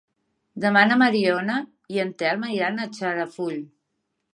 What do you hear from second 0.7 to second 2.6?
na Mariona i en Telm